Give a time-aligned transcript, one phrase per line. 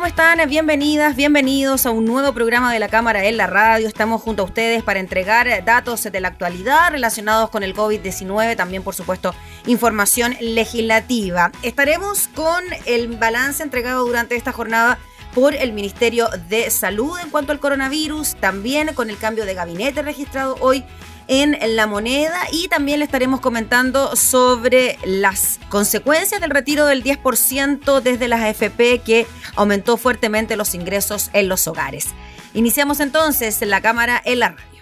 [0.00, 0.48] ¿Cómo están?
[0.48, 3.86] Bienvenidas, bienvenidos a un nuevo programa de la Cámara en la Radio.
[3.86, 8.82] Estamos junto a ustedes para entregar datos de la actualidad relacionados con el COVID-19, también
[8.82, 9.34] por supuesto
[9.66, 11.52] información legislativa.
[11.62, 14.98] Estaremos con el balance entregado durante esta jornada
[15.34, 20.00] por el Ministerio de Salud en cuanto al coronavirus, también con el cambio de gabinete
[20.00, 20.82] registrado hoy
[21.30, 28.00] en la moneda y también le estaremos comentando sobre las consecuencias del retiro del 10%
[28.00, 32.08] desde las AFP que aumentó fuertemente los ingresos en los hogares.
[32.52, 34.79] Iniciamos entonces la cámara en la radio.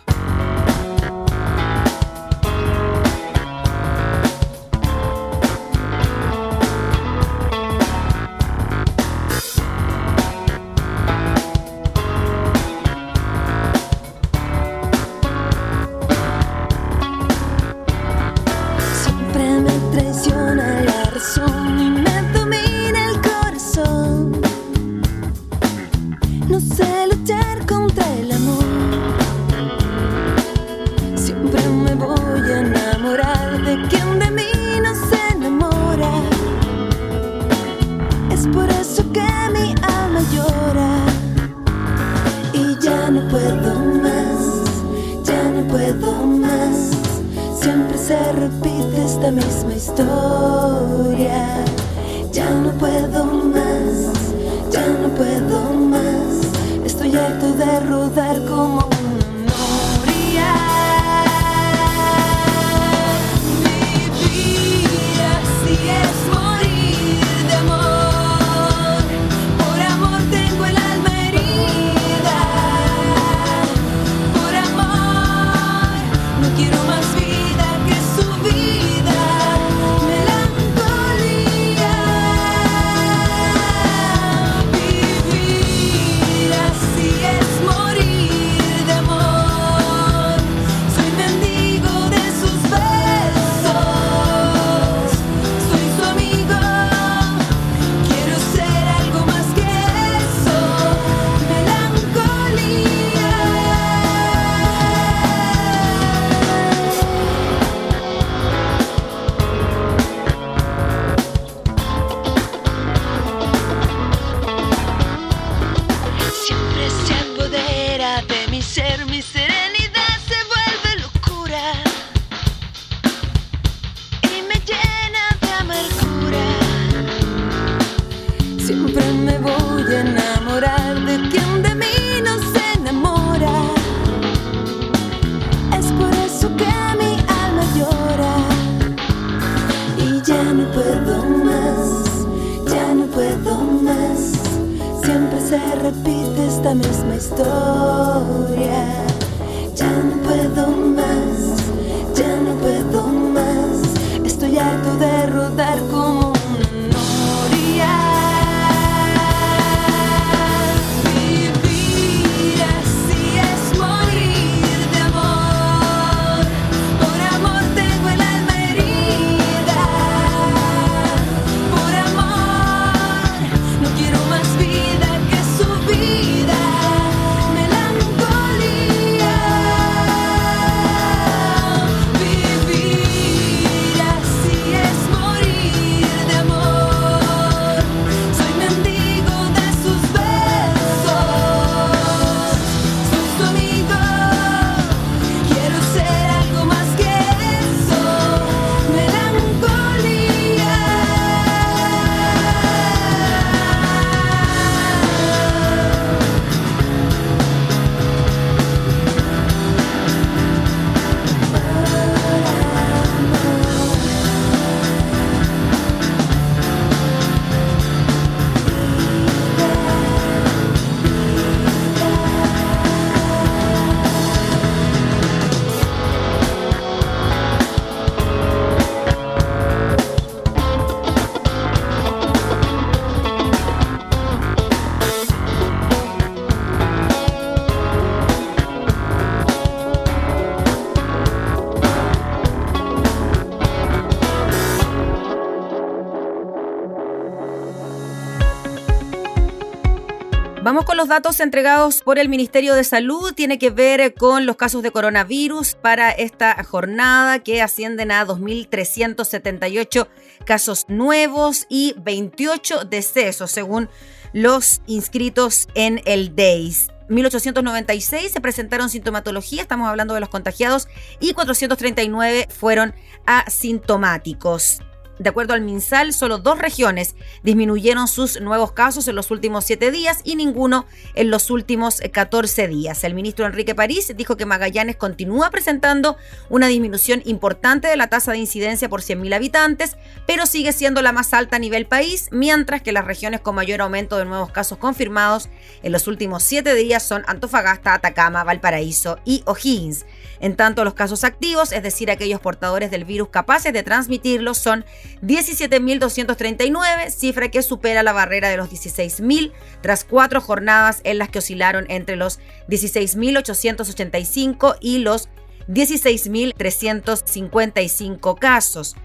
[250.68, 253.32] Vamos con los datos entregados por el Ministerio de Salud.
[253.32, 260.08] Tiene que ver con los casos de coronavirus para esta jornada que ascienden a 2.378
[260.44, 263.88] casos nuevos y 28 decesos según
[264.34, 266.88] los inscritos en el DEIS.
[267.08, 270.86] 1896 se presentaron sintomatología, estamos hablando de los contagiados,
[271.18, 272.94] y 439 fueron
[273.24, 274.82] asintomáticos.
[275.18, 279.90] De acuerdo al MinSal, solo dos regiones disminuyeron sus nuevos casos en los últimos siete
[279.90, 283.02] días y ninguno en los últimos 14 días.
[283.02, 286.16] El ministro Enrique París dijo que Magallanes continúa presentando
[286.48, 291.12] una disminución importante de la tasa de incidencia por 100.000 habitantes, pero sigue siendo la
[291.12, 294.78] más alta a nivel país, mientras que las regiones con mayor aumento de nuevos casos
[294.78, 295.48] confirmados
[295.82, 300.06] en los últimos siete días son Antofagasta, Atacama, Valparaíso y O'Higgins.
[300.40, 304.84] En tanto, los casos activos, es decir, aquellos portadores del virus capaces de transmitirlo, son
[305.22, 311.40] 17.239, cifra que supera la barrera de los 16.000 tras cuatro jornadas en las que
[311.40, 315.28] oscilaron entre los 16.885 y los
[315.68, 318.96] 16.355 casos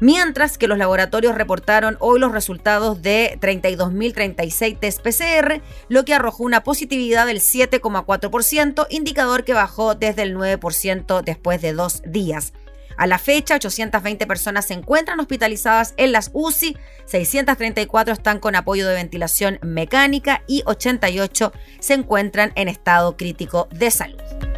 [0.00, 6.44] mientras que los laboratorios reportaron hoy los resultados de 32.036 test PCR, lo que arrojó
[6.44, 12.52] una positividad del 7,4%, indicador que bajó desde el 9% después de dos días.
[12.98, 18.88] A la fecha, 820 personas se encuentran hospitalizadas en las UCI, 634 están con apoyo
[18.88, 24.57] de ventilación mecánica y 88 se encuentran en estado crítico de salud.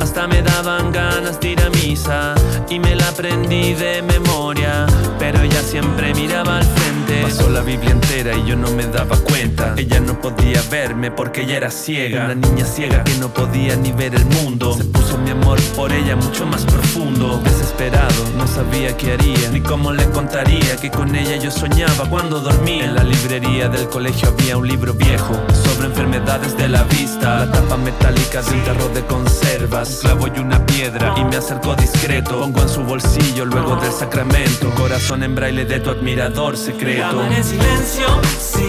[0.00, 2.34] hasta me daban ganas de ir a misa
[2.68, 4.86] y me la aprendí de memoria,
[5.18, 7.22] pero ella siempre miraba al frente.
[7.22, 9.74] Pasó la Biblia entera y yo no me daba cuenta.
[9.76, 13.92] Ella no podía verme porque ella era ciega, una niña ciega que no podía ni
[13.92, 14.74] ver el mundo.
[14.76, 17.40] Se puso mi amor por ella mucho más profundo.
[17.44, 22.40] Desesperado, no sabía qué haría ni cómo le contaría que con ella yo soñaba cuando
[22.40, 22.84] dormía.
[22.84, 27.52] En la librería del colegio había un libro viejo sobre enfermedades de la vista, la
[27.52, 31.74] tapa metálica de un tarro de conserva un clavo y una piedra y me acerco
[31.74, 32.40] discreto.
[32.40, 34.70] Pongo en su bolsillo luego del sacramento.
[34.70, 37.22] Corazón en braille de tu admirador secreto.
[37.24, 38.06] en silencio,
[38.38, 38.68] sí,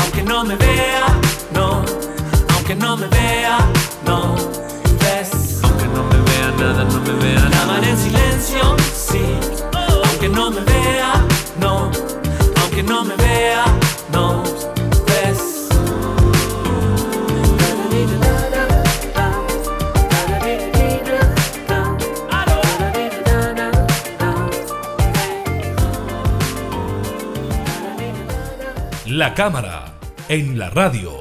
[0.00, 1.06] aunque no me vea,
[1.52, 1.84] no,
[2.54, 3.58] aunque no me vea,
[4.06, 4.34] no,
[5.00, 5.60] ves.
[5.64, 7.88] Aunque no me vea nada, no me vea nada.
[7.88, 9.22] en silencio, sí,
[10.08, 11.12] aunque no me vea,
[11.60, 11.90] no,
[12.62, 13.64] aunque no me vea,
[14.12, 14.42] no.
[29.14, 29.92] La cámara
[30.30, 31.12] en la radio.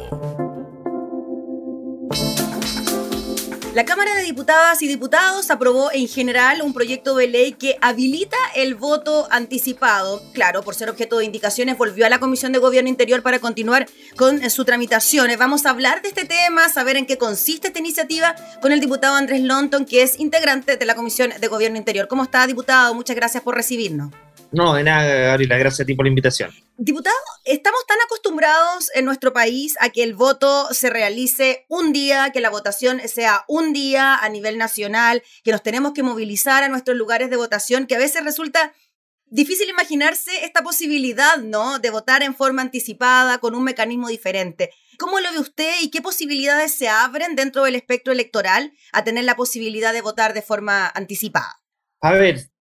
[3.74, 8.38] La Cámara de Diputadas y Diputados aprobó en general un proyecto de ley que habilita
[8.56, 10.24] el voto anticipado.
[10.32, 13.90] Claro, por ser objeto de indicaciones, volvió a la Comisión de Gobierno Interior para continuar
[14.16, 15.30] con su tramitación.
[15.38, 19.16] Vamos a hablar de este tema, saber en qué consiste esta iniciativa con el diputado
[19.16, 22.08] Andrés Lonton, que es integrante de la Comisión de Gobierno Interior.
[22.08, 22.94] ¿Cómo está, diputado?
[22.94, 24.14] Muchas gracias por recibirnos.
[24.52, 26.52] No, de nada, Gabriela, gracias a ti por la invitación.
[26.78, 27.16] Diputado,
[27.46, 32.42] estamos tan acostumbrados en nuestro país a que el voto se realice un día, que
[32.42, 36.98] la votación sea un día a nivel nacional, que nos tenemos que movilizar a nuestros
[36.98, 38.74] lugares de votación, que a veces resulta
[39.28, 41.80] difícil imaginarse esta posibilidad, ¿no?
[41.80, 44.72] De votar en forma anticipada, con un mecanismo diferente.
[45.00, 49.24] ¿Cómo lo ve usted y qué posibilidades se abren dentro del espectro electoral a tener
[49.24, 51.62] la posibilidad de votar de forma anticipada?
[52.02, 52.52] A ver,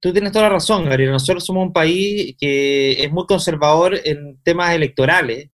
[0.00, 1.12] tú tienes toda la razón, Gabriel.
[1.12, 5.50] Nosotros somos un país que es muy conservador en temas electorales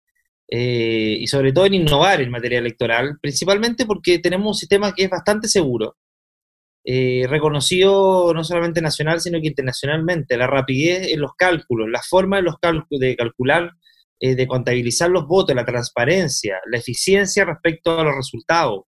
[0.47, 5.03] eh, y sobre todo en innovar en materia electoral, principalmente porque tenemos un sistema que
[5.03, 5.97] es bastante seguro,
[6.83, 10.37] eh, reconocido no solamente nacional, sino que internacionalmente.
[10.37, 12.55] La rapidez en los cálculos, la forma de, los
[12.89, 13.71] de calcular,
[14.19, 18.85] eh, de contabilizar los votos, la transparencia, la eficiencia respecto a los resultados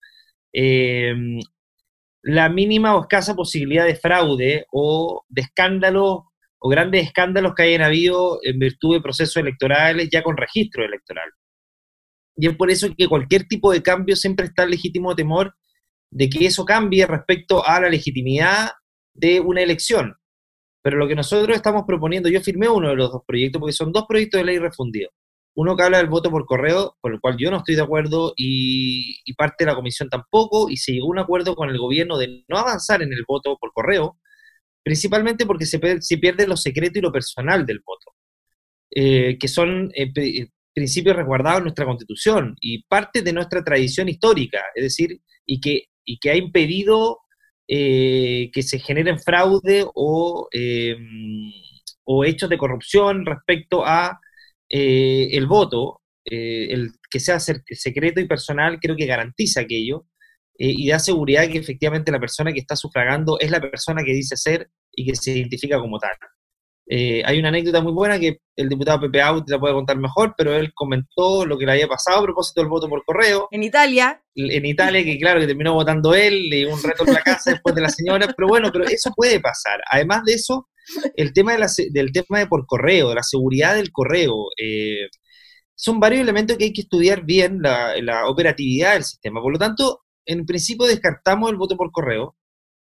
[2.26, 6.22] la mínima o escasa posibilidad de fraude o de escándalos
[6.58, 11.30] o grandes escándalos que hayan habido en virtud de procesos electorales ya con registro electoral.
[12.36, 15.54] Y es por eso que cualquier tipo de cambio siempre está el legítimo temor
[16.10, 18.72] de que eso cambie respecto a la legitimidad
[19.14, 20.16] de una elección.
[20.82, 23.92] Pero lo que nosotros estamos proponiendo, yo firmé uno de los dos proyectos, porque son
[23.92, 25.12] dos proyectos de ley refundidos.
[25.56, 28.34] Uno que habla del voto por correo, con el cual yo no estoy de acuerdo
[28.36, 32.18] y, parte de la comisión tampoco, y se llegó a un acuerdo con el gobierno
[32.18, 34.18] de no avanzar en el voto por correo,
[34.84, 38.12] principalmente porque se, pierde lo secreto y lo personal del voto,
[38.90, 44.10] eh, que son eh, eh, principios resguardados en nuestra constitución y parte de nuestra tradición
[44.10, 47.20] histórica, es decir, y que, y que ha impedido
[47.68, 50.48] que se generen fraude o,
[52.04, 54.20] o hechos de corrupción respecto a
[54.70, 60.06] eh, el voto, eh, el que sea secreto y personal, creo que garantiza aquello
[60.58, 64.12] eh, y da seguridad que efectivamente la persona que está sufragando es la persona que
[64.12, 66.12] dice ser y que se identifica como tal.
[66.88, 70.54] Hay una anécdota muy buena que el diputado Pepe Auti la puede contar mejor, pero
[70.54, 73.48] él comentó lo que le había pasado a propósito del voto por correo.
[73.50, 74.22] En Italia.
[74.34, 77.50] En Italia, que claro, que terminó votando él, le dio un reto en la casa
[77.52, 79.80] después de la señora, pero bueno, pero eso puede pasar.
[79.90, 80.68] Además de eso,
[81.16, 85.08] el tema de la, del tema de por correo, de la seguridad del correo, eh,
[85.74, 89.42] son varios elementos que hay que estudiar bien la, operatividad del sistema.
[89.42, 92.36] Por lo tanto, en principio descartamos el voto por correo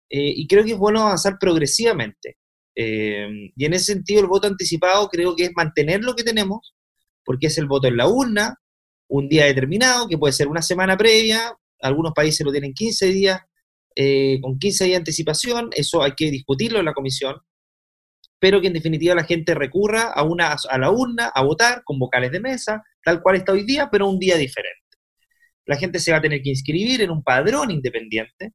[0.08, 2.36] eh, y creo que es bueno avanzar progresivamente.
[2.76, 6.74] Eh, y en ese sentido, el voto anticipado creo que es mantener lo que tenemos,
[7.24, 8.60] porque es el voto en la urna,
[9.08, 13.40] un día determinado, que puede ser una semana previa, algunos países lo tienen 15 días,
[14.42, 17.36] con 15 días de anticipación, eso hay que discutirlo en la comisión,
[18.38, 21.98] pero que en definitiva la gente recurra a, una, a la urna a votar con
[21.98, 24.82] vocales de mesa, tal cual está hoy día, pero un día diferente.
[25.64, 28.52] La gente se va a tener que inscribir en un padrón independiente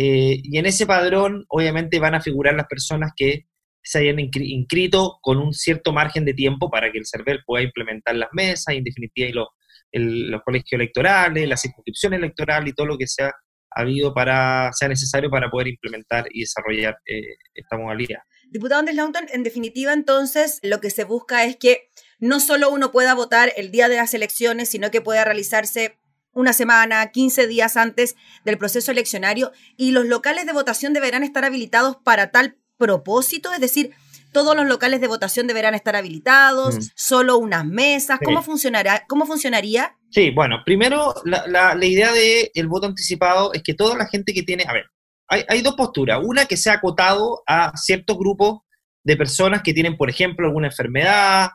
[0.00, 3.46] eh, y en ese padrón obviamente van a figurar las personas que
[3.82, 8.14] se hayan inscrito con un cierto margen de tiempo para que el CERVEL pueda implementar
[8.14, 9.44] las mesas y en definitiva
[9.92, 13.32] los colegios electorales, la circunscripción electoral y todo lo que sea
[13.72, 18.20] habido para, sea necesario para poder implementar y desarrollar eh, esta modalidad.
[18.50, 21.90] Diputado Andrés Launton, en definitiva, entonces, lo que se busca es que
[22.20, 25.97] no solo uno pueda votar el día de las elecciones, sino que pueda realizarse
[26.38, 31.44] una semana, 15 días antes del proceso eleccionario y los locales de votación deberán estar
[31.44, 33.90] habilitados para tal propósito, es decir,
[34.32, 36.80] todos los locales de votación deberán estar habilitados, mm.
[36.94, 39.04] solo unas mesas, ¿cómo funcionará?
[39.08, 39.96] ¿Cómo funcionaría?
[40.10, 44.32] Sí, bueno, primero la, la, idea del el voto anticipado es que toda la gente
[44.32, 44.84] que tiene, a ver,
[45.28, 46.20] hay, dos posturas.
[46.22, 48.60] Una que se ha acotado a ciertos grupos
[49.04, 51.50] de personas que tienen, por ejemplo, alguna enfermedad,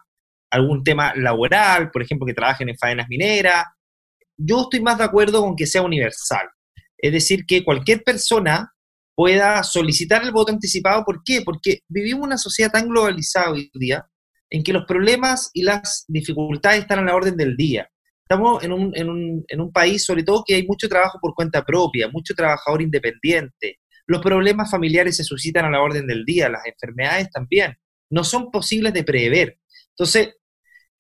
[0.51, 3.63] algún tema laboral, por ejemplo, que trabajen en faenas mineras.
[4.37, 6.47] Yo estoy más de acuerdo con que sea universal.
[6.97, 8.73] Es decir, que cualquier persona
[9.15, 11.03] pueda solicitar el voto anticipado.
[11.05, 11.41] ¿Por qué?
[11.41, 14.05] Porque vivimos una sociedad tan globalizada hoy día
[14.49, 17.89] en que los problemas y las dificultades están a la orden del día.
[18.23, 21.33] Estamos en un, en, un, en un país, sobre todo, que hay mucho trabajo por
[21.33, 23.79] cuenta propia, mucho trabajador independiente.
[24.07, 27.75] Los problemas familiares se suscitan a la orden del día, las enfermedades también.
[28.09, 29.57] No son posibles de prever.
[29.89, 30.35] Entonces,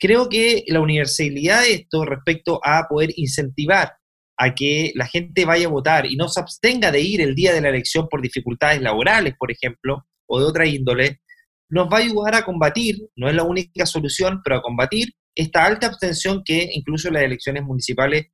[0.03, 3.93] creo que la universalidad de esto respecto a poder incentivar
[4.37, 7.53] a que la gente vaya a votar y no se abstenga de ir el día
[7.53, 11.21] de la elección por dificultades laborales, por ejemplo, o de otra índole,
[11.69, 15.63] nos va a ayudar a combatir, no es la única solución, pero a combatir esta
[15.63, 18.25] alta abstención que incluso en las elecciones municipales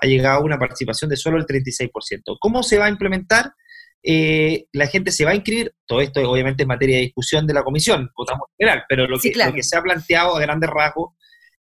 [0.00, 2.38] ha llegado a una participación de solo el 36%.
[2.40, 3.52] ¿Cómo se va a implementar?
[4.02, 7.54] Eh, la gente se va a inscribir, todo esto obviamente es materia de discusión de
[7.54, 11.14] la comisión, votamos general, pero lo, que, lo que se ha planteado a grandes rasgos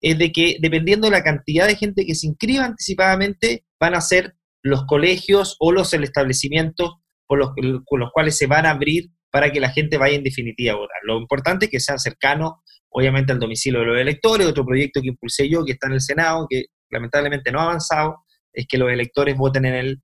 [0.01, 4.01] es de que dependiendo de la cantidad de gente que se inscriba anticipadamente, van a
[4.01, 9.61] ser los colegios o los establecimientos con los cuales se van a abrir para que
[9.61, 10.97] la gente vaya en definitiva a votar.
[11.05, 12.53] Lo importante es que sean cercanos
[12.91, 14.47] obviamente al domicilio de los electores.
[14.47, 18.25] Otro proyecto que impulsé yo, que está en el Senado, que lamentablemente no ha avanzado,
[18.53, 20.03] es que los electores voten en el,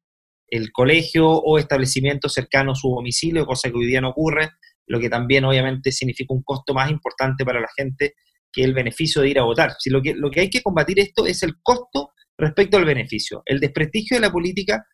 [0.57, 4.51] el colegio o establecimiento cercano a su domicilio, cosa que hoy día no ocurre,
[4.87, 8.15] lo que también obviamente significa un costo más importante para la gente
[8.53, 9.75] que el beneficio de ir a votar.
[9.79, 13.43] Si lo, que, lo que hay que combatir esto es el costo respecto al beneficio.
[13.47, 14.87] El desprestigio de la política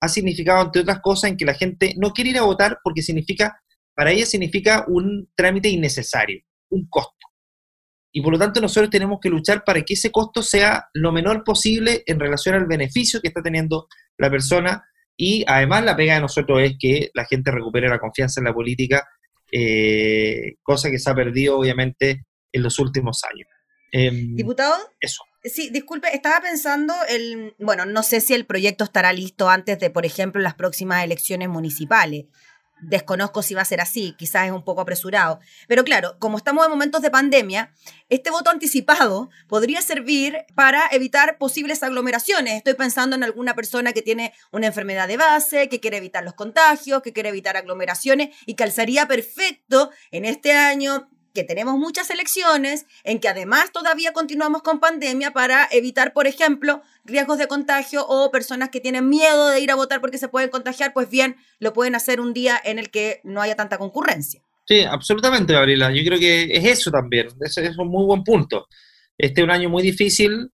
[0.00, 3.02] ha significado, entre otras cosas, en que la gente no quiere ir a votar porque
[3.02, 3.60] significa,
[3.94, 7.26] para ella significa un trámite innecesario, un costo.
[8.12, 11.42] Y por lo tanto nosotros tenemos que luchar para que ese costo sea lo menor
[11.44, 14.84] posible en relación al beneficio que está teniendo la persona.
[15.20, 18.54] Y además la pega de nosotros es que la gente recupere la confianza en la
[18.54, 19.04] política,
[19.50, 23.48] eh, cosa que se ha perdido obviamente en los últimos años.
[23.90, 24.76] Em, Diputado.
[25.00, 25.24] Eso.
[25.42, 29.90] Sí, disculpe, estaba pensando, el, bueno, no sé si el proyecto estará listo antes de,
[29.90, 32.26] por ejemplo, las próximas elecciones municipales.
[32.80, 35.40] Desconozco si va a ser así, quizás es un poco apresurado.
[35.66, 37.72] Pero claro, como estamos en momentos de pandemia,
[38.08, 42.54] este voto anticipado podría servir para evitar posibles aglomeraciones.
[42.54, 46.34] Estoy pensando en alguna persona que tiene una enfermedad de base, que quiere evitar los
[46.34, 51.08] contagios, que quiere evitar aglomeraciones y calzaría perfecto en este año
[51.38, 56.82] que tenemos muchas elecciones, en que además todavía continuamos con pandemia para evitar, por ejemplo,
[57.04, 60.50] riesgos de contagio o personas que tienen miedo de ir a votar porque se pueden
[60.50, 64.42] contagiar, pues bien, lo pueden hacer un día en el que no haya tanta concurrencia.
[64.66, 65.92] Sí, absolutamente, Gabriela.
[65.92, 67.28] Yo creo que es eso también.
[67.40, 68.66] Ese es un muy buen punto.
[69.16, 70.50] Este es un año muy difícil.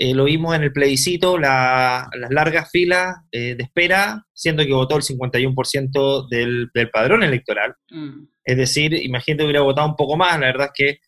[0.00, 4.96] Eh, lo vimos en el plebiscito, las largas filas eh, de espera, siendo que votó
[4.96, 7.74] el 51% del, del padrón electoral.
[7.90, 8.28] Mm.
[8.44, 10.98] Es decir, imagínate que hubiera votado un poco más, la verdad es que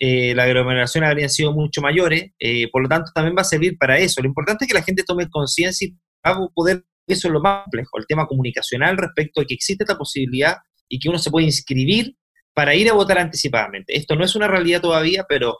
[0.00, 3.76] eh, las aglomeraciones habrían sido mucho mayores, eh, por lo tanto también va a servir
[3.76, 4.22] para eso.
[4.22, 5.92] Lo importante es que la gente tome conciencia y
[6.24, 9.82] va a poder, eso es lo más complejo, el tema comunicacional respecto a que existe
[9.82, 10.56] esta posibilidad
[10.88, 12.14] y que uno se puede inscribir
[12.54, 13.96] para ir a votar anticipadamente.
[13.96, 15.58] Esto no es una realidad todavía, pero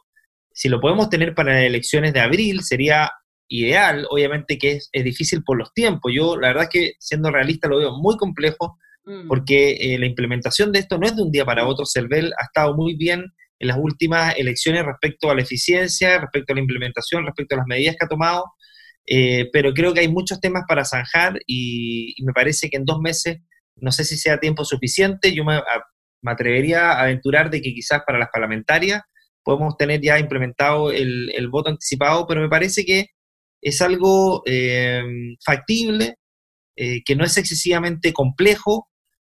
[0.59, 3.11] si lo podemos tener para las elecciones de abril sería
[3.49, 6.13] ideal, obviamente que es, es difícil por los tiempos.
[6.15, 9.27] Yo la verdad es que siendo realista lo veo muy complejo Mm.
[9.27, 11.87] porque eh, la implementación de esto no es de un día para otro.
[11.87, 13.25] CERVEL ha estado muy bien
[13.59, 17.67] en las últimas elecciones respecto a la eficiencia, respecto a la implementación, respecto a las
[17.67, 18.45] medidas que ha tomado,
[19.07, 23.01] eh, pero creo que hay muchos temas para zanjar y, me parece que en dos
[23.01, 23.39] meses,
[23.77, 25.59] no sé si sea tiempo suficiente, yo me,
[26.27, 29.01] atrevería a aventurar de que quizás para las parlamentarias
[29.49, 33.07] podemos tener ya implementado el, voto anticipado, pero me parece que
[33.63, 35.03] es algo eh,
[35.45, 36.17] factible,
[36.77, 38.89] que no es excesivamente complejo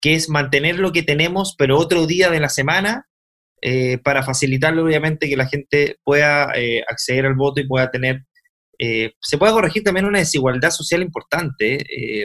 [0.03, 3.07] que es mantener lo que tenemos, pero otro día de la semana,
[3.61, 8.25] eh, para facilitarlo, obviamente, que la gente pueda eh, acceder al voto y pueda tener,
[8.77, 11.77] eh, se pueda corregir también una desigualdad social importante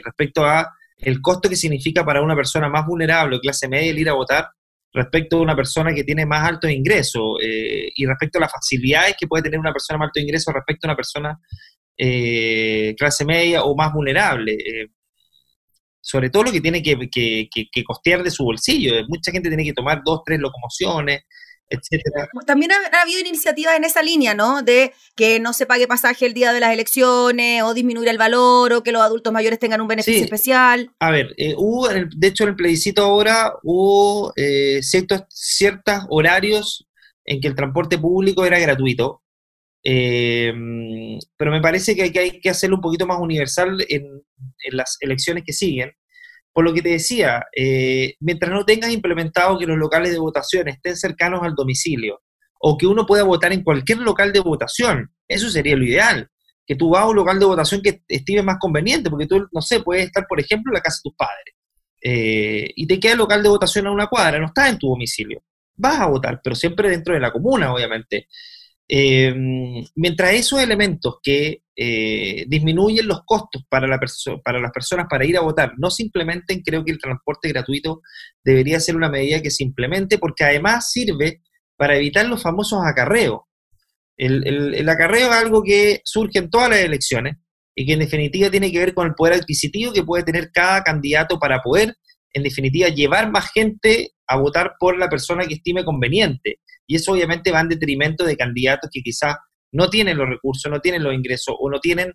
[0.04, 4.08] respecto a el costo que significa para una persona más vulnerable clase media el ir
[4.08, 4.48] a votar
[4.92, 9.26] respecto a una persona que tiene más altos ingresos y respecto a las facilidades que
[9.26, 11.38] puede tener una persona más alto ingreso respecto a una persona
[12.96, 14.56] clase media o más vulnerable
[16.08, 18.94] sobre todo lo que tiene que, costear de su bolsillo.
[19.08, 21.24] Mucha gente tiene que tomar dos, tres locomociones,
[21.70, 22.28] etcétera.
[22.46, 24.62] También ha, habido iniciativas en esa línea, ¿no?
[24.62, 28.72] De que no se pague pasaje el día de las elecciones, o disminuir el valor,
[28.72, 30.90] o que los adultos mayores tengan un beneficio especial.
[31.00, 36.86] A ver, eh, hubo, de hecho, en el plebiscito ahora hubo eh, ciertos, ciertos horarios
[37.24, 39.22] en que el transporte público era gratuito.
[39.84, 40.52] Eh,
[41.36, 44.22] pero me parece que hay, que hacerlo un poquito más universal en,
[44.72, 45.92] las elecciones que siguen.
[46.58, 50.66] Por lo que te decía, eh, mientras no tengas implementado que los locales de votación
[50.66, 52.20] estén cercanos al domicilio
[52.58, 56.28] o que uno pueda votar en cualquier local de votación, eso sería lo ideal.
[56.66, 59.62] Que tú vas a un local de votación que estime más conveniente, porque tú, no
[59.62, 61.54] sé, puedes estar, por ejemplo, en la casa de tus padres
[62.02, 64.88] eh, y te queda el local de votación a una cuadra, no estás en tu
[64.88, 65.40] domicilio.
[65.76, 68.26] Vas a votar, pero siempre dentro de la comuna, obviamente.
[68.88, 69.32] Eh,
[69.94, 74.00] mientras esos elementos que eh, disminuyen los costos para, la
[74.42, 78.00] para las personas para ir a votar no se implementen, creo que el transporte gratuito
[78.42, 81.40] debería ser una medida que se implemente porque además sirve
[81.76, 83.42] para evitar los famosos acarreos.
[84.16, 87.36] El, el, acarreo es algo que surge en todas las elecciones
[87.76, 90.82] y que en definitiva tiene que ver con el poder adquisitivo que puede tener cada
[90.82, 91.94] candidato para poder,
[92.32, 97.12] en definitiva, llevar más gente a votar por la persona que estime conveniente y eso
[97.12, 99.36] obviamente va en detrimento de candidatos que quizás
[99.72, 102.12] no tienen los recursos, no tienen los ingresos o no tienen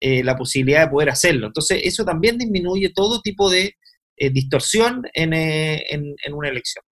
[0.00, 1.46] eh, la posibilidad de poder hacerlo.
[1.46, 3.74] Entonces, eso también disminuye todo tipo de
[4.16, 6.84] eh, distorsión eh, en, una elección.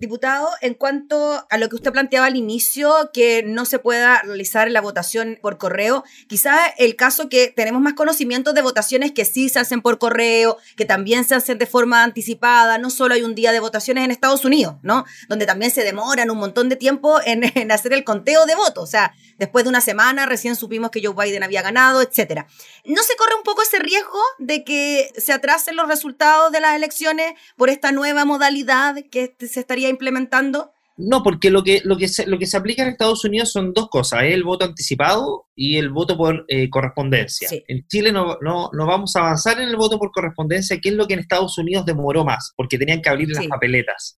[0.00, 4.70] Diputado, en cuanto a lo que usted planteaba al inicio, que no se pueda realizar
[4.70, 9.48] la votación por correo, quizá el caso que tenemos más conocimiento de votaciones que sí
[9.48, 13.34] se hacen por correo, que también se hacen de forma anticipada, no solo hay un
[13.34, 15.04] día de votaciones en Estados Unidos, ¿no?
[15.28, 18.84] Donde también se demoran un montón de tiempo en, en hacer el conteo de votos,
[18.84, 22.46] o sea, después de una semana recién supimos que Joe Biden había ganado, etcétera.
[22.84, 26.76] ¿No se corre un poco ese riesgo de que se atrasen los resultados de las
[26.76, 30.72] elecciones por esta nueva modalidad que se estaría implementando?
[31.00, 33.72] No, porque lo que, lo, que se, lo que se aplica en Estados Unidos son
[33.72, 37.48] dos cosas, el voto anticipado y el voto por eh, correspondencia.
[37.68, 40.96] En Chile no, no, no, vamos a avanzar en el voto por correspondencia, que es
[40.96, 44.18] lo que en Estados Unidos demoró más, porque tenían que abrir las papeletas.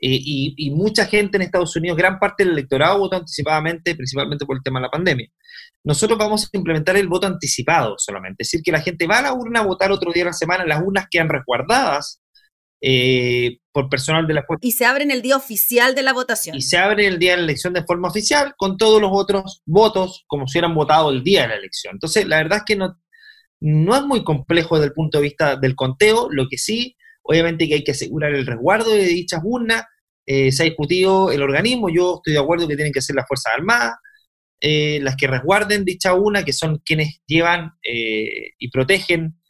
[0.00, 4.46] Eh, y, y, mucha gente en Estados Unidos, gran parte del electorado votó anticipadamente, principalmente
[4.46, 5.28] por el tema de la pandemia.
[5.82, 9.22] Nosotros vamos a implementar el voto anticipado solamente, es decir, que la gente va a
[9.22, 12.20] la urna a votar otro día de la semana, las urnas quedan resguardadas
[12.86, 16.54] eh, por personal de la Y se abre en el día oficial de la votación.
[16.54, 19.62] Y se abre el día de la elección de forma oficial con todos los otros
[19.64, 21.94] votos como si hubieran votado el día de la elección.
[21.94, 23.00] Entonces, la verdad es que no,
[23.60, 27.66] no es muy complejo desde el punto de vista del conteo, lo que sí, obviamente
[27.66, 29.84] que hay que asegurar el resguardo de dichas urnas,
[30.26, 33.26] eh, se ha discutido el organismo, yo estoy de acuerdo que tienen que ser las
[33.26, 33.94] Fuerzas Armadas,
[34.60, 39.40] eh, las que resguarden dicha urna, que son quienes llevan y protegen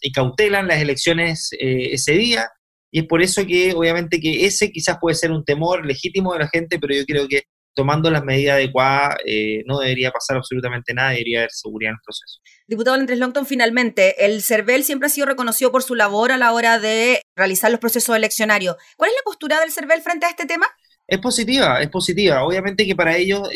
[0.00, 2.48] y cautelan las elecciones ese día.
[2.90, 6.40] Y es por eso que obviamente que ese quizás puede ser un temor legítimo de
[6.40, 10.92] la gente, pero yo creo que tomando las medidas adecuadas eh, no debería pasar absolutamente
[10.92, 12.40] nada, debería haber seguridad en el proceso.
[12.66, 16.52] Diputado Andrés Longton, finalmente, el CERVEL siempre ha sido reconocido por su labor a la
[16.52, 18.76] hora de realizar los procesos eleccionarios.
[18.96, 20.66] ¿Cuál es la postura del CERVEL frente a este tema?
[21.06, 22.44] Es positiva, es positiva.
[22.44, 23.48] Obviamente que para ellos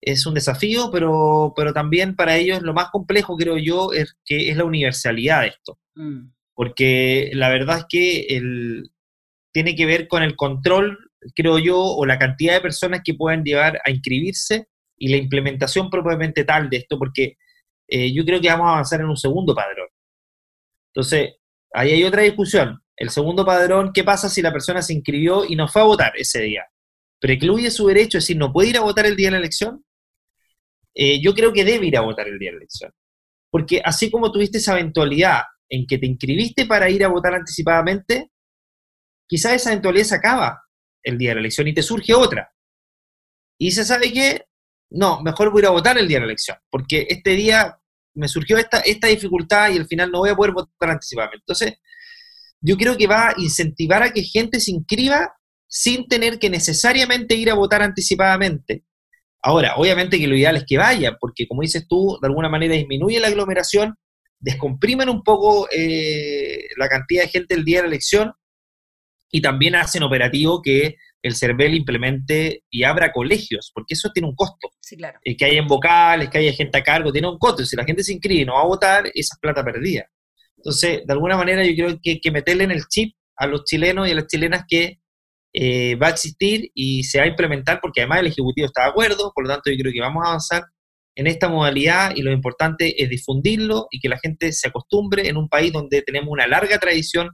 [0.00, 4.50] es un desafío, pero, pero también para ellos lo más complejo, creo yo, es que
[4.50, 5.78] es la universalidad de esto.
[5.94, 8.90] Mm porque la verdad es que el,
[9.52, 10.98] tiene que ver con el control,
[11.36, 14.66] creo yo, o la cantidad de personas que pueden llevar a inscribirse
[14.96, 17.36] y la implementación propiamente tal de esto, porque
[17.86, 19.86] eh, yo creo que vamos a avanzar en un segundo padrón.
[20.92, 21.36] Entonces,
[21.74, 22.82] ahí hay otra discusión.
[22.96, 26.12] El segundo padrón, ¿qué pasa si la persona se inscribió y no fue a votar
[26.16, 26.66] ese día?
[27.20, 28.18] ¿Precluye su derecho?
[28.18, 29.84] Es decir, ¿no puede ir a votar el día de la elección?
[30.92, 32.92] Eh, yo creo que debe ir a votar el día de la elección.
[33.48, 38.30] Porque así como tuviste esa eventualidad en que te inscribiste para ir a votar anticipadamente,
[39.26, 40.62] quizás esa eventualidad se acaba
[41.02, 42.50] el día de la elección y te surge otra.
[43.58, 44.44] Y se sabe que,
[44.90, 47.78] no, mejor voy a ir a votar el día de la elección, porque este día
[48.14, 51.42] me surgió esta, esta dificultad y al final no voy a poder votar anticipadamente.
[51.42, 51.74] Entonces,
[52.60, 55.34] yo creo que va a incentivar a que gente se inscriba
[55.68, 58.84] sin tener que necesariamente ir a votar anticipadamente.
[59.42, 62.74] Ahora, obviamente que lo ideal es que vayan, porque como dices tú, de alguna manera
[62.74, 63.96] disminuye la aglomeración
[64.40, 68.32] descomprimen un poco eh, la cantidad de gente el día de la elección
[69.30, 74.34] y también hacen operativo que el CERVEL implemente y abra colegios, porque eso tiene un
[74.34, 74.70] costo.
[74.80, 75.18] Sí, claro.
[75.24, 77.64] Eh, que haya en vocales, que haya gente a cargo, tiene un costo.
[77.64, 80.06] Si la gente se inscribe y no va a votar, esa es plata perdida.
[80.56, 84.08] Entonces, de alguna manera yo creo que que meterle en el chip a los chilenos
[84.08, 84.98] y a las chilenas que
[85.52, 88.90] eh, va a existir y se va a implementar, porque además el Ejecutivo está de
[88.90, 90.64] acuerdo, por lo tanto yo creo que vamos a avanzar
[91.18, 95.36] en esta modalidad y lo importante es difundirlo y que la gente se acostumbre en
[95.36, 97.30] un país donde tenemos una larga tradición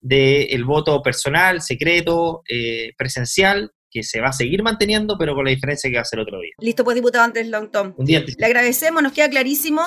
[0.00, 5.50] del voto personal, secreto, eh, presencial, que se va a seguir manteniendo, pero con la
[5.50, 6.52] diferencia que va a ser otro día.
[6.60, 7.94] Listo, pues diputado Andrés Longton.
[7.98, 9.82] Un día Le agradecemos, nos queda clarísimo.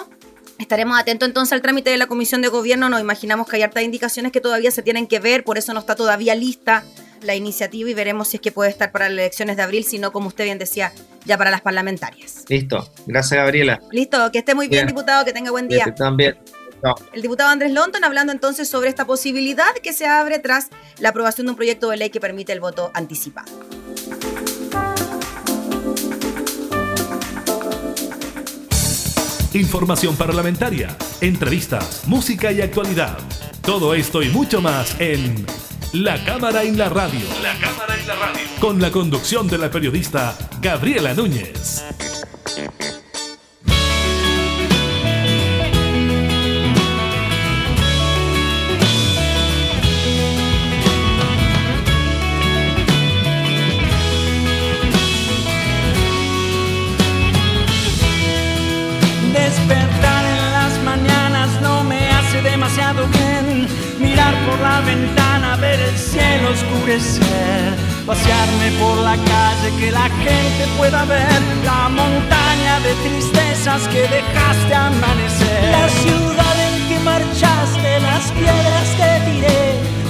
[0.60, 2.88] Estaremos atentos entonces al trámite de la Comisión de Gobierno.
[2.88, 5.80] Nos imaginamos que hay hartas indicaciones que todavía se tienen que ver, por eso no
[5.80, 6.84] está todavía lista
[7.24, 10.00] la iniciativa y veremos si es que puede estar para las elecciones de abril, si
[10.00, 10.92] no, como usted bien decía,
[11.26, 12.46] ya para las parlamentarias.
[12.48, 12.90] Listo.
[13.06, 13.82] Gracias, Gabriela.
[13.92, 14.32] Listo.
[14.32, 15.26] Que esté muy bien, diputado.
[15.26, 15.94] Que tenga buen día.
[15.96, 16.38] también.
[17.14, 20.68] El diputado Andrés Lonton hablando entonces sobre esta posibilidad que se abre tras
[21.00, 23.50] la aprobación de un proyecto de ley que permite el voto anticipado.
[29.54, 33.18] Información parlamentaria, entrevistas, música y actualidad.
[33.62, 35.46] Todo esto y mucho más en
[35.94, 37.20] la Cámara en la Radio.
[37.44, 38.42] La Cámara en la Radio.
[38.60, 41.84] Con la conducción de la periodista Gabriela Núñez.
[59.32, 63.23] Despertar en las mañanas no me hace demasiado bien
[64.46, 67.74] por la ventana, ver el cielo oscurecer,
[68.06, 74.74] pasearme por la calle que la gente pueda ver, la montaña de tristezas que dejaste
[74.74, 79.64] amanecer, la ciudad en que marchaste, las piedras que tiré,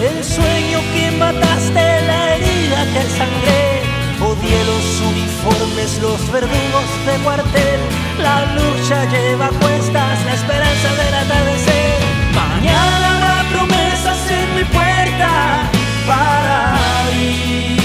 [0.09, 3.83] el sueño que mataste, la herida que sangré.
[4.21, 7.79] Oh Odié los uniformes, los verdugos de cuartel,
[8.19, 11.99] la lucha lleva cuestas, la esperanza del atardecer.
[12.33, 13.12] Mañana
[16.07, 16.75] para
[17.15, 17.75] mí.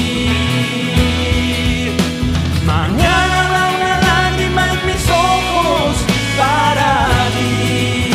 [2.65, 5.97] Mañana habrá una lágrima mis ojos
[6.37, 6.91] para
[7.37, 8.13] ti.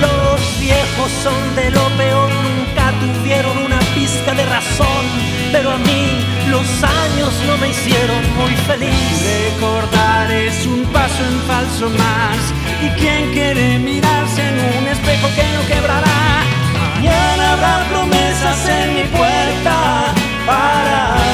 [0.00, 5.04] Los viejos son de lo peor, nunca tuvieron una pizca de razón,
[5.52, 6.02] pero a mí
[6.50, 9.22] los años no me hicieron muy feliz.
[9.54, 12.38] Recordar es un paso en falso más.
[12.82, 16.42] ¿Y quién quiere mirarse en un espejo que no quebrará?
[17.02, 20.14] Mañana habrá promesas en mi puerta
[20.46, 21.31] para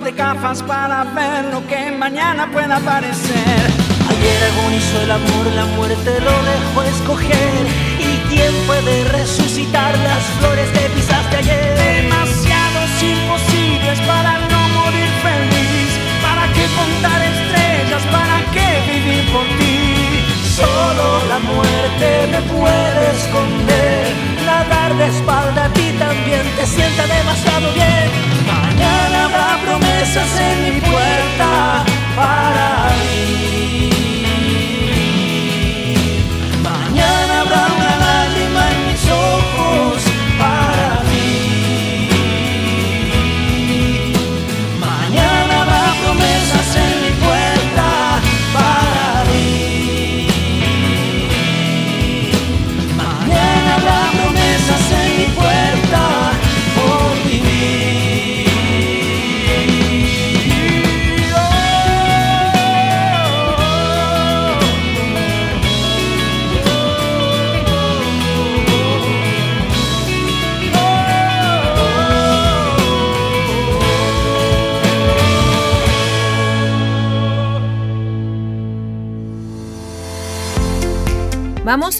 [0.00, 3.60] de gafas para ver lo que mañana pueda aparecer.
[4.08, 7.62] Ayer agonizó el amor, la muerte lo dejó escoger.
[7.98, 12.02] ¿Y quién puede resucitar las flores que pisaste ayer?
[12.02, 15.90] Demasiados imposibles para no morir feliz.
[16.22, 18.02] ¿Para qué contar estrellas?
[18.12, 20.22] ¿Para qué vivir por ti?
[20.56, 27.72] Solo la muerte me puede esconder nadar de espalda a ti también te sienta demasiado
[27.74, 28.47] bien.
[28.78, 33.67] Mañana habrá promesas en mi puerta para mí.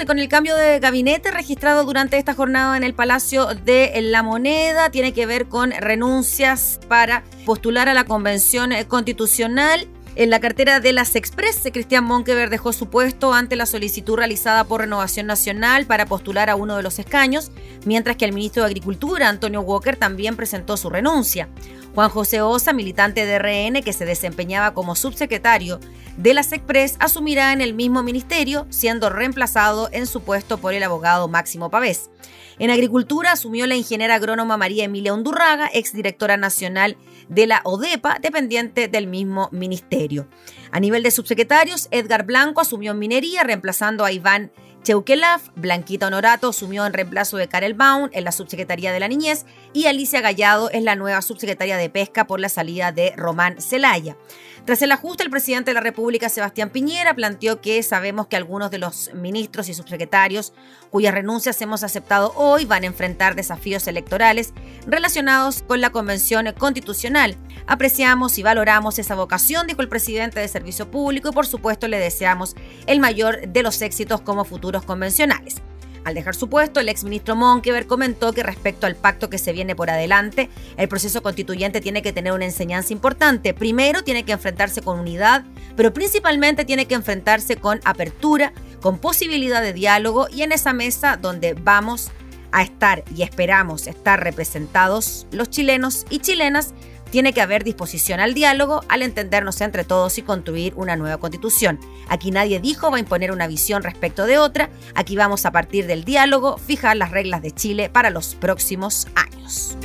[0.09, 4.89] Con el cambio de gabinete registrado durante esta jornada en el Palacio de la Moneda.
[4.89, 9.87] Tiene que ver con renuncias para postular a la Convención Constitucional.
[10.19, 14.65] En la cartera de las Express, Cristian Monkever dejó su puesto ante la solicitud realizada
[14.65, 17.53] por Renovación Nacional para postular a uno de los escaños,
[17.85, 21.49] mientras que el ministro de Agricultura, Antonio Walker, también presentó su renuncia.
[21.95, 25.79] Juan José Osa, militante de RN que se desempeñaba como subsecretario
[26.17, 30.83] de las Express, asumirá en el mismo ministerio, siendo reemplazado en su puesto por el
[30.83, 32.11] abogado Máximo Pavés.
[32.59, 36.97] En Agricultura asumió la ingeniera agrónoma María Emilia Undurraga, exdirectora nacional
[37.29, 40.27] de la ODEPA, dependiente del mismo ministerio.
[40.71, 44.51] A nivel de subsecretarios, Edgar Blanco asumió Minería, reemplazando a Iván
[44.89, 49.45] Cheukelaf, Blanquita Honorato asumió en reemplazo de Karel Baum en la subsecretaría de la Niñez
[49.75, 54.17] y Alicia Gallado es la nueva subsecretaria de Pesca por la salida de Román Celaya.
[54.65, 58.71] Tras el ajuste, el presidente de la República, Sebastián Piñera, planteó que sabemos que algunos
[58.71, 60.55] de los ministros y subsecretarios
[60.91, 64.55] cuyas renuncias hemos aceptado hoy van a enfrentar desafíos electorales
[64.87, 67.37] relacionados con la Convención Constitucional.
[67.67, 71.99] Apreciamos y valoramos esa vocación, dijo el presidente de Servicio Público, y por supuesto le
[71.99, 72.55] deseamos
[72.87, 74.45] el mayor de los éxitos como
[74.85, 75.57] convencionales.
[76.05, 79.77] Al dejar su puesto, el exministro Monkever comentó que respecto al pacto que se viene
[79.77, 83.53] por adelante, el proceso constituyente tiene que tener una enseñanza importante.
[83.53, 85.45] Primero, tiene que enfrentarse con unidad,
[85.77, 91.19] pero principalmente tiene que enfrentarse con apertura, con posibilidad de diálogo y en esa mesa
[91.21, 92.11] donde vamos
[92.53, 96.73] a estar y esperamos estar representados los chilenos y chilenas,
[97.11, 101.79] tiene que haber disposición al diálogo, al entendernos entre todos y construir una nueva constitución.
[102.09, 105.87] Aquí nadie dijo va a imponer una visión respecto de otra, aquí vamos a partir
[105.87, 109.77] del diálogo, fijar las reglas de Chile para los próximos años.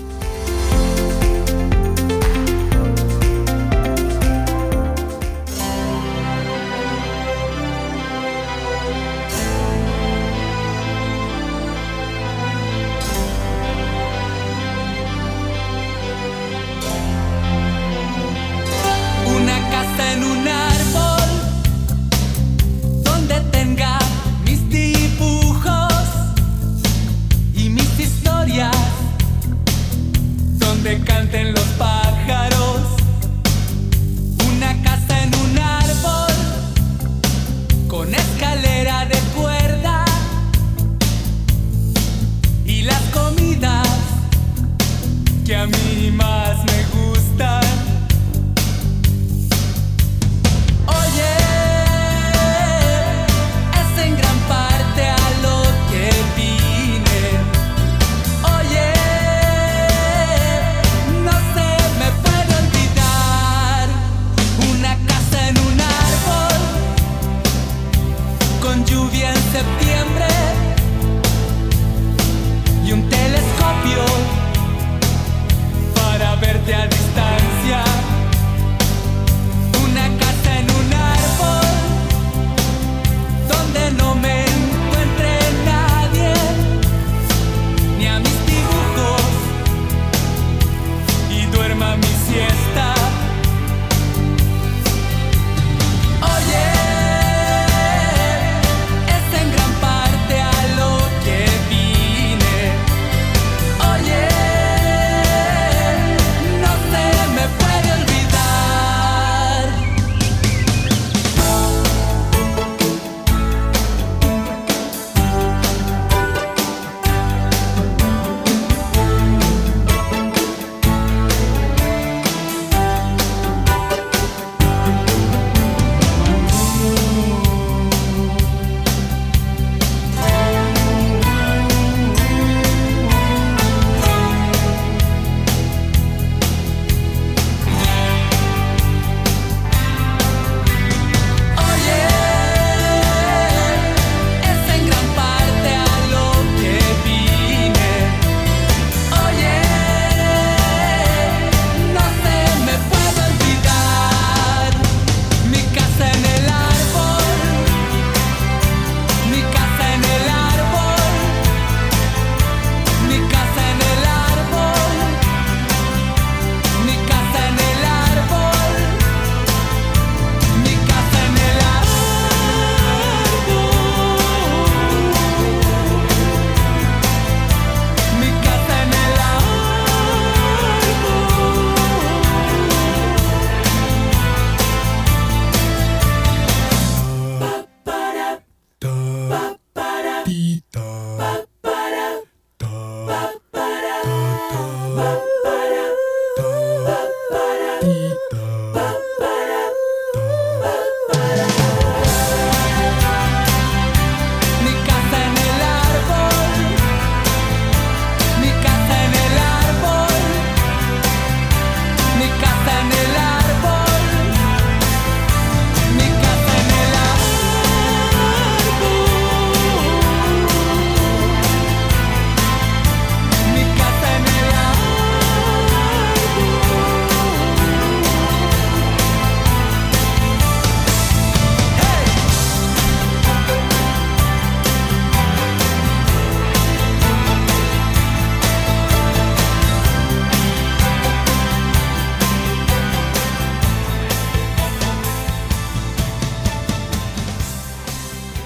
[91.97, 93.02] mi siesta.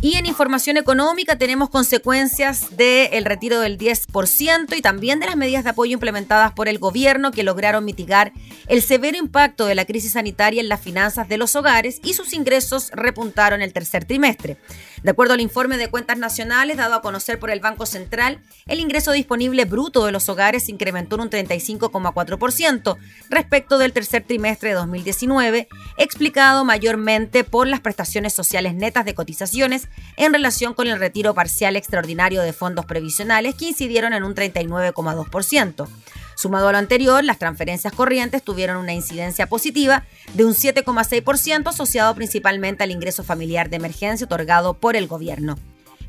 [0.00, 5.64] Y en información económica tenemos consecuencias del retiro del 10% y también de las medidas
[5.64, 8.32] de apoyo implementadas por el gobierno que lograron mitigar
[8.68, 12.32] el severo impacto de la crisis sanitaria en las finanzas de los hogares y sus
[12.32, 14.56] ingresos repuntaron el tercer trimestre.
[15.02, 18.78] De acuerdo al informe de cuentas nacionales dado a conocer por el Banco Central, el
[18.78, 22.96] ingreso disponible bruto de los hogares incrementó en un 35,4%
[23.30, 29.87] respecto del tercer trimestre de 2019, explicado mayormente por las prestaciones sociales netas de cotizaciones
[30.16, 35.88] en relación con el retiro parcial extraordinario de fondos previsionales que incidieron en un 39,2%.
[36.36, 42.14] Sumado a lo anterior, las transferencias corrientes tuvieron una incidencia positiva de un 7,6% asociado
[42.14, 45.58] principalmente al ingreso familiar de emergencia otorgado por el gobierno.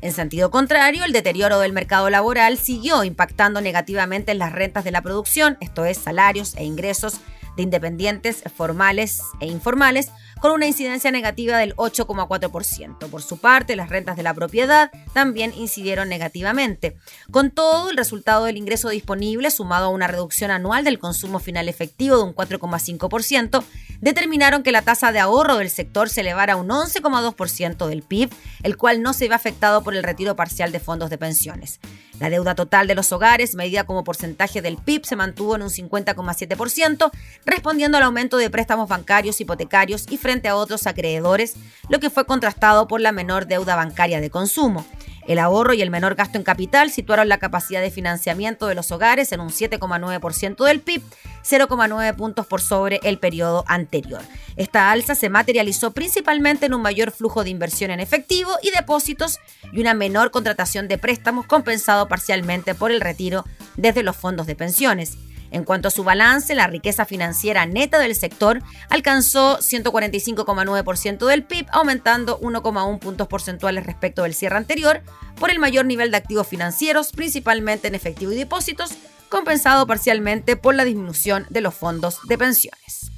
[0.02, 4.92] En sentido contrario, el deterioro del mercado laboral siguió impactando negativamente en las rentas de
[4.92, 7.20] la producción, esto es, salarios e ingresos
[7.56, 10.10] de independientes formales e informales,
[10.40, 13.08] con una incidencia negativa del 8,4%.
[13.10, 16.96] Por su parte, las rentas de la propiedad también incidieron negativamente.
[17.30, 21.68] Con todo, el resultado del ingreso disponible, sumado a una reducción anual del consumo final
[21.68, 23.62] efectivo de un 4,5%,
[24.00, 28.30] determinaron que la tasa de ahorro del sector se elevara a un 11,2% del PIB,
[28.62, 31.80] el cual no se ve afectado por el retiro parcial de fondos de pensiones.
[32.18, 35.70] La deuda total de los hogares, medida como porcentaje del PIB, se mantuvo en un
[35.70, 37.10] 50,7%,
[37.46, 41.54] respondiendo al aumento de préstamos bancarios, hipotecarios y frente a otros acreedores,
[41.88, 44.84] lo que fue contrastado por la menor deuda bancaria de consumo.
[45.26, 48.90] El ahorro y el menor gasto en capital situaron la capacidad de financiamiento de los
[48.90, 51.02] hogares en un 7,9% del PIB,
[51.44, 54.22] 0,9 puntos por sobre el periodo anterior.
[54.56, 59.38] Esta alza se materializó principalmente en un mayor flujo de inversión en efectivo y depósitos
[59.72, 63.44] y una menor contratación de préstamos compensado parcialmente por el retiro
[63.76, 65.16] desde los fondos de pensiones.
[65.50, 71.66] En cuanto a su balance, la riqueza financiera neta del sector alcanzó 145,9% del PIB,
[71.72, 75.02] aumentando 1,1 puntos porcentuales respecto del cierre anterior
[75.36, 78.90] por el mayor nivel de activos financieros, principalmente en efectivo y depósitos,
[79.28, 83.10] compensado parcialmente por la disminución de los fondos de pensiones.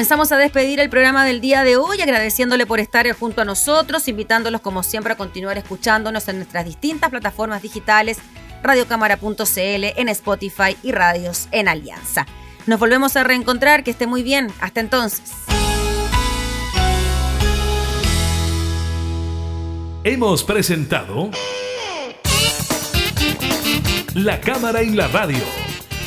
[0.00, 4.08] Comenzamos a despedir el programa del día de hoy, agradeciéndole por estar junto a nosotros,
[4.08, 8.16] invitándolos como siempre a continuar escuchándonos en nuestras distintas plataformas digitales,
[8.62, 12.24] radiocámara.cl, en Spotify y radios en Alianza.
[12.66, 14.50] Nos volvemos a reencontrar, que esté muy bien.
[14.62, 15.32] Hasta entonces.
[20.02, 21.30] Hemos presentado
[24.14, 25.44] La Cámara y la Radio.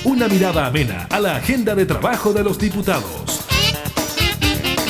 [0.03, 3.42] Una mirada amena a la agenda de trabajo de los diputados.